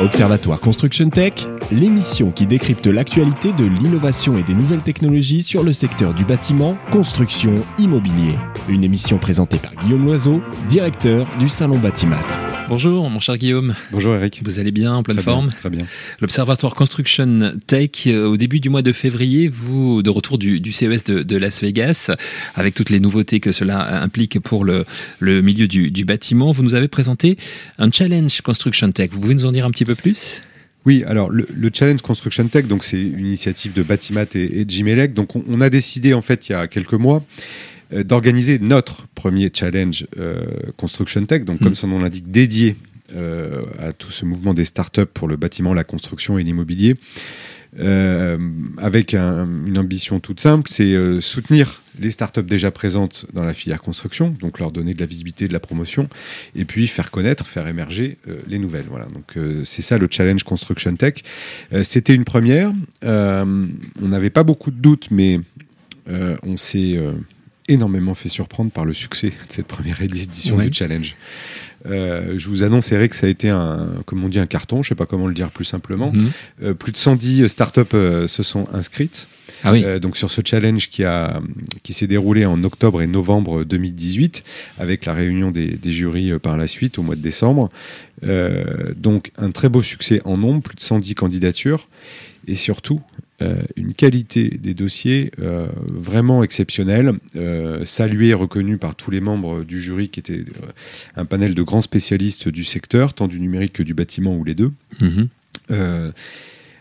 [0.00, 1.32] Observatoire Construction Tech,
[1.72, 6.78] l'émission qui décrypte l'actualité de l'innovation et des nouvelles technologies sur le secteur du bâtiment,
[6.92, 8.36] construction, immobilier.
[8.68, 12.47] Une émission présentée par Guillaume Loiseau, directeur du Salon Batimat.
[12.68, 13.74] Bonjour mon cher Guillaume.
[13.92, 14.40] Bonjour Eric.
[14.44, 15.86] Vous allez bien, en pleine Très forme bien, Très bien.
[16.20, 20.70] L'Observatoire Construction Tech, euh, au début du mois de février, vous, de retour du, du
[20.70, 22.10] CES de, de Las Vegas,
[22.54, 24.84] avec toutes les nouveautés que cela implique pour le,
[25.18, 27.38] le milieu du, du bâtiment, vous nous avez présenté
[27.78, 29.08] un challenge Construction Tech.
[29.12, 30.42] Vous pouvez nous en dire un petit peu plus?
[30.84, 34.64] Oui, alors le, le Challenge Construction Tech, donc c'est une initiative de Batimat et, et
[34.68, 35.14] Jimelec.
[35.14, 37.24] Donc on, on a décidé en fait il y a quelques mois
[37.92, 40.44] euh, d'organiser notre premier challenge euh,
[40.76, 41.74] Construction Tech, donc comme Mm.
[41.76, 42.76] son nom l'indique, dédié
[43.16, 46.96] euh, à tout ce mouvement des startups pour le bâtiment, la construction et l'immobilier,
[47.78, 48.36] euh,
[48.78, 53.54] avec un- une ambition toute simple, c'est euh, soutenir les startups déjà présentes dans la
[53.54, 56.08] filière construction, donc leur donner de la visibilité, de la promotion,
[56.54, 58.86] et puis faire connaître, faire émerger euh, les nouvelles.
[58.90, 61.14] Voilà, donc c'est ça le challenge Construction Tech.
[61.82, 62.72] C'était une première.
[63.02, 63.68] On
[64.08, 65.40] n'avait pas beaucoup de doutes, mais
[66.42, 66.98] on s'est
[67.68, 70.66] énormément fait surprendre par le succès de cette première édition Ouais.
[70.68, 71.14] du challenge.
[71.86, 74.82] Euh, je vous annonce, Eric, ça a été un, comme on dit, un carton.
[74.82, 76.12] Je sais pas comment le dire plus simplement.
[76.12, 76.30] Mhm.
[76.64, 79.28] Euh, plus de 110 startups euh, se sont inscrites.
[79.64, 81.40] Ah oui, donc sur ce challenge qui, a,
[81.82, 84.44] qui s'est déroulé en octobre et novembre 2018,
[84.78, 87.68] avec la réunion des, des jurys par la suite au mois de décembre.
[88.96, 91.88] Donc un très beau succès en nombre, plus de 110 candidatures,
[92.46, 93.00] et surtout
[93.76, 99.64] une qualité des dossiers euh, vraiment exceptionnelle, euh, saluée et reconnue par tous les membres
[99.64, 100.66] du jury, qui était euh,
[101.14, 104.54] un panel de grands spécialistes du secteur, tant du numérique que du bâtiment, ou les
[104.54, 104.72] deux.
[105.00, 105.28] Mhm.
[105.70, 106.10] Euh,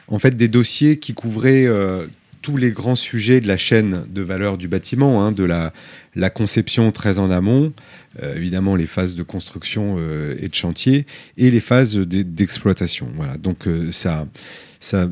[0.07, 2.07] en fait des dossiers qui couvraient euh,
[2.47, 5.73] tous les grands sujets de la chaîne de valeur du bâtiment, hein, de la,
[6.29, 7.73] conception très en amont,
[8.23, 13.09] euh, évidemment les phases de construction euh, et de chantier, et les phases d'e- d'exploitation.
[13.17, 13.35] Voilà.
[13.35, 14.27] Donc euh, ça,
[14.79, 15.09] ça,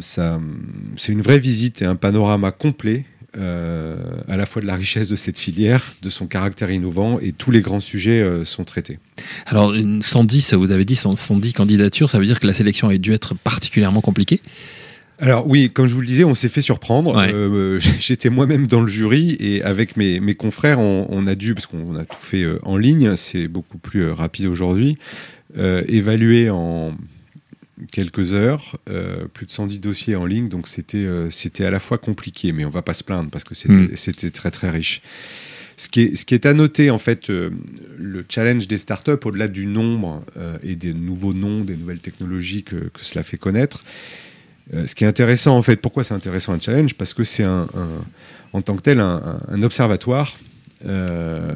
[0.95, 3.03] c'est une vraie visite et un panorama complet.
[3.37, 7.51] à la fois de la richesse de cette filière, de son caractère innovant, et tous
[7.51, 8.97] les grands sujets sont traités.
[9.45, 12.87] alors une 110, vous avez dit 100 110 candidatures, ça veut dire que la sélection
[12.87, 14.39] a dû être particulièrement compliquée
[15.19, 17.15] Alors oui, comme je vous le disais, on s'est fait surprendre.
[17.15, 17.33] Ouais.
[17.33, 21.53] Euh, J'étais moi-même dans le jury et avec mes, mes confrères, on, on a dû,
[21.53, 24.97] parce qu'on a tout fait euh, en ligne, c'est beaucoup plus euh, rapide aujourd'hui,
[25.57, 26.95] euh, évaluer en
[27.91, 30.49] quelques heures euh, plus de 110 dossiers en ligne.
[30.49, 33.43] Donc c'était euh, c'était à la fois compliqué, mais on va pas se plaindre parce
[33.43, 34.31] que c'était Mm.
[34.31, 35.01] très très riche.
[35.77, 37.49] Ce qui, est, ce qui est à noter, en fait, euh,
[37.97, 42.63] le challenge des startups, au-delà du nombre euh, et des nouveaux noms, des nouvelles technologies
[42.63, 43.83] que, que cela fait connaître,
[44.73, 46.95] euh, ce qui est intéressant, en fait, pourquoi c'est intéressant un challenge?
[46.95, 48.03] Parce que c'est un, un-
[48.53, 50.37] en tant que tel un, observatoire
[50.85, 51.55] euh,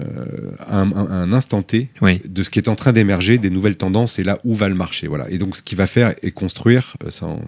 [0.67, 2.21] un, instant T Oui.
[2.25, 4.75] de ce qui est en train d'émerger, des nouvelles tendances et là où va le
[4.75, 5.07] marché.
[5.07, 5.29] Voilà.
[5.29, 7.41] Et donc ce qu'il va faire est construire, euh, sans,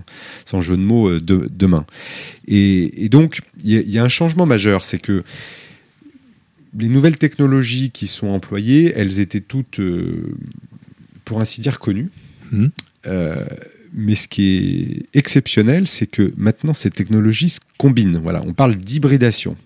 [0.46, 1.86] sans jeu de mots, de, demain.
[2.48, 5.24] Et, et donc il y, a- il y a un changement majeur, c'est que
[6.78, 10.34] les nouvelles technologies qui sont employées, elles étaient toutes, euh,
[11.26, 12.10] pour ainsi dire, connues.
[13.08, 13.46] Euh,
[13.94, 18.20] mais ce qui est exceptionnel, c'est que maintenant ces technologies se combinent.
[18.22, 19.58] Voilà, on parle d'hybridation.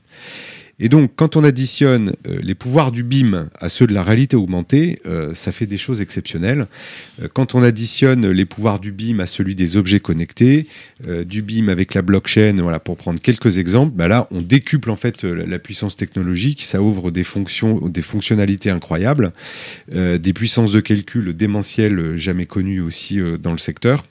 [0.78, 4.36] Et donc, quand on additionne euh, les pouvoirs du BIM à ceux de la réalité
[4.36, 6.68] augmentée, euh, ça fait des choses exceptionnelles.
[7.22, 10.68] Euh, quand on additionne les pouvoirs du BIM à celui des objets connectés,
[11.26, 14.96] du BIM avec la blockchain, voilà, pour prendre quelques exemples, bah là, on décuple en
[14.96, 16.64] fait la- puissance technologique.
[16.64, 19.32] Ça ouvre des fonctions, des fonctionnalités incroyables,
[19.92, 24.06] des puissances de calcul démentielles jamais connues aussi dans le secteur.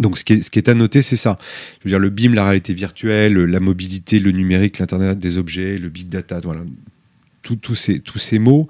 [0.00, 1.38] Donc, ce qui est, à noter, c'est ça.
[1.80, 5.76] Je veux dire, le BIM, la réalité virtuelle, la mobilité, le numérique, l'Internet des objets,
[5.76, 6.60] le big data, voilà.
[7.74, 8.68] Ces, tous ces mots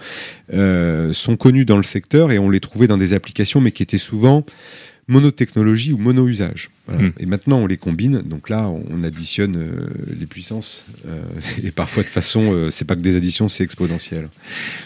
[0.54, 3.82] euh, sont connus dans le secteur et on les trouvait dans des applications, mais qui
[3.82, 4.44] étaient souvent
[5.12, 6.70] monotechnologie ou mono-usage.
[6.86, 7.02] Voilà.
[7.02, 7.12] Mm.
[7.20, 8.22] Et maintenant, on les combine.
[8.22, 9.86] Donc là, on on additionne euh,
[10.18, 10.84] les puissances.
[11.06, 11.22] euh,
[11.64, 14.28] et parfois, de façon, euh, c'est pas que des additions, c'est exponentiel.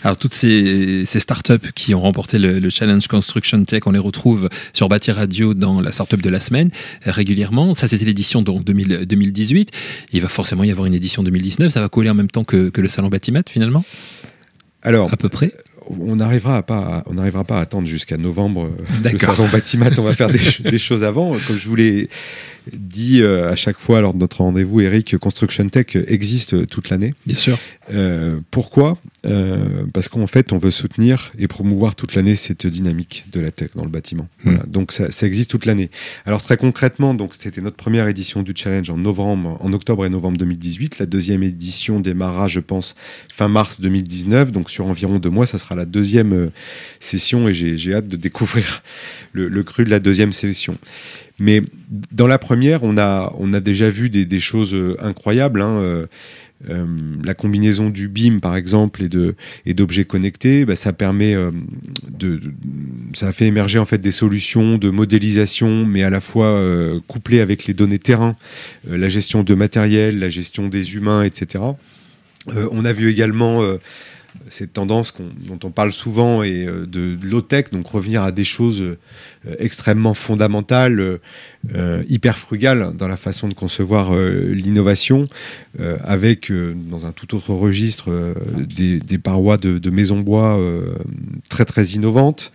[0.02, 3.98] Alors toutes ces, ces startups qui ont remporté le, le Challenge Construction Tech, on les
[3.98, 6.70] retrouve sur Bâti Radio dans la startup de la semaine
[7.06, 7.74] euh, régulièrement.
[7.74, 9.70] Ça c'était l'édition donc 2000 2018.
[10.12, 11.72] Il va forcément y avoir une édition 2019.
[11.72, 13.84] Ça va coller en même temps que, que le salon Batimat finalement,
[14.82, 15.52] Alors, à peu près.
[15.88, 19.90] On n'arrivera pas, à- on n'arrivera pas à attendre jusqu'à novembre euh, le salon Batimat.
[19.98, 20.40] On va faire des,
[20.70, 21.30] des choses avant.
[21.46, 22.08] Comme je vous l'ai
[22.72, 27.14] dit euh, à chaque fois lors de notre rendez-vous, Eric, Construction Tech existe toute l'année.
[27.26, 27.58] Bien sûr.
[27.90, 33.26] Euh, pourquoi euh, parce qu'en fait, on veut soutenir et promouvoir toute l'année cette dynamique
[33.32, 34.28] de la tech dans le bâtiment.
[34.42, 34.62] Voilà.
[34.66, 35.90] Donc ça, ça, existe toute l'année.
[36.24, 40.10] Alors très concrètement, donc c'était notre première édition du challenge en novembre, en octobre et
[40.10, 40.98] novembre 2018.
[40.98, 42.94] La deuxième édition démarra, je pense,
[43.32, 44.52] fin mars 2019.
[44.52, 46.52] Donc sur environ deux mois, ça sera la deuxième euh,
[47.00, 48.82] session et j'ai hâte de découvrir
[49.32, 50.76] le, le, cru de la deuxième session.
[51.38, 51.62] Mais
[52.12, 55.60] dans la première, on a, on a déjà vu des, des choses incroyables.
[55.60, 56.06] Hein,
[56.70, 56.86] euh,
[57.22, 59.06] la combinaison du BIM par exemple
[59.66, 61.50] et d'objets connectés, bah, ça permet euh,
[63.32, 67.66] fait émerger en fait des solutions de modélisation, mais à la fois euh, couplées avec
[67.66, 68.36] les données terrain,
[68.88, 71.62] la gestion de matériel, la gestion des humains, etc.
[72.70, 73.60] on a vu également
[74.48, 75.14] cette tendance
[75.46, 78.96] dont on parle souvent et euh, de, de low-tech, donc revenir à des choses euh,
[79.58, 81.18] extrêmement fondamentales,
[81.74, 85.26] euh, hyper frugales dans la façon de concevoir l'innovation,
[86.02, 90.58] avec dans un tout autre registre des, des, parois de, de maisons bois
[91.48, 92.52] très très innovantes,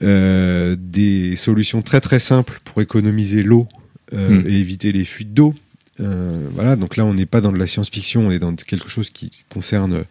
[0.00, 3.68] des solutions très très simples pour économiser l'eau
[4.12, 4.46] mmh.
[4.46, 5.54] et éviter les fuites d'eau.
[6.00, 8.88] Euh, voilà, donc là, on n'est pas dans de la science-fiction, on est dans quelque
[8.88, 10.04] chose qui concerne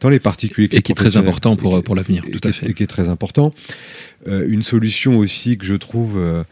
[0.00, 2.70] tant les particuliers que et qui est très important pour, pour l'avenir, tout à fait.
[2.70, 3.52] Et qui est très important.
[4.26, 6.42] Euh, une solution aussi que je trouve euh,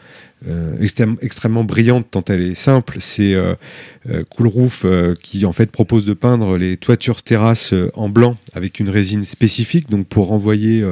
[0.47, 3.35] euh, extrême, extrêmement brillante tant elle est simple, c'est
[4.31, 4.87] Cool Roof
[5.21, 9.91] qui en fait propose de peindre les toitures terrasses en blanc avec une résine spécifique,
[9.91, 10.85] donc pour renvoyer,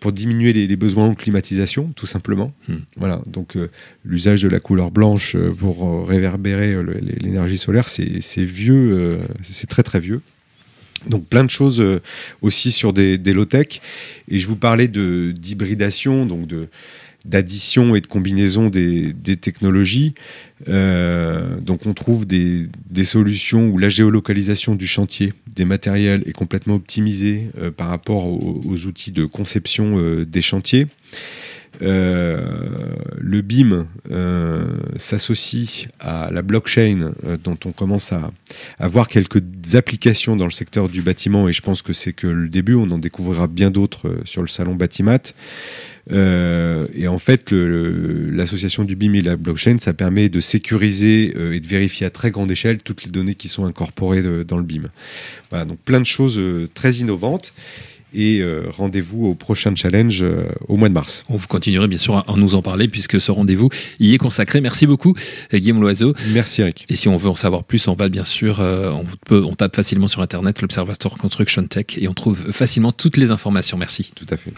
[0.00, 2.52] pour diminuer les, les, besoins de climatisation, tout simplement.
[2.68, 2.74] Hmm.
[2.96, 3.56] Voilà, donc
[4.04, 6.76] l'usage de la couleur blanche pour réverbérer
[7.20, 10.20] l'énergie solaire, c'est vieux, c'est très très vieux.
[11.06, 11.82] Donc plein de choses
[12.42, 13.80] aussi sur des, low-tech.
[14.28, 16.46] Et je vous parlais d'hybridation, donc
[17.24, 20.14] d'addition et de combinaison des, technologies.
[20.68, 22.68] Euh, donc on trouve des,
[23.04, 28.86] solutions où la géolocalisation du chantier, des matériels est complètement optimisée euh, par rapport aux,
[28.86, 30.86] outils de conception euh, des chantiers.
[31.82, 32.40] Euh,
[33.18, 34.64] le BIM euh,
[34.96, 38.30] s'associe à la blockchain euh, dont on commence à,
[38.78, 39.40] à voir quelques
[39.74, 42.90] applications dans le secteur du bâtiment et je pense que c'est que le début, on
[42.90, 45.32] en découvrira bien d'autres sur le salon Batimat.
[46.12, 51.66] Et en fait, l'association du BIM et la blockchain, ça permet de sécuriser et de
[51.66, 54.88] vérifier à très grande échelle toutes les données qui sont incorporées dans le BIM.
[55.50, 56.40] Voilà, donc plein de choses
[56.74, 57.52] très innovantes
[58.12, 61.24] et euh, rendez-vous au prochain challenge euh, au mois de mars.
[61.28, 63.68] On vous continuerez bien sûr à nous en parler puisque ce rendez-vous
[63.98, 64.60] y est consacré.
[64.60, 65.14] Merci beaucoup
[65.52, 66.14] Guillaume Loiseau.
[66.32, 66.86] Merci Eric.
[66.88, 69.54] Et si on veut en savoir plus, on va bien sûr, euh, on, peut, on
[69.54, 73.78] tape facilement sur internet l'Observatoire Construction Tech et on trouve facilement toutes les informations.
[73.78, 74.12] Merci.
[74.14, 74.52] Tout à fait.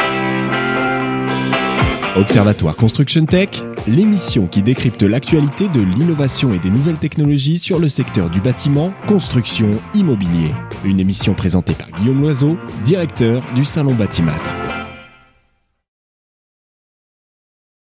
[2.15, 3.49] Observatoire Construction Tech,
[3.87, 8.93] l'émission qui décrypte l'actualité de l'innovation et des nouvelles technologies sur le secteur du bâtiment,
[9.09, 10.51] construction, immobilier.
[10.85, 14.72] Une émission présentée par Guillaume Loiseau, directeur du Salon Batimat.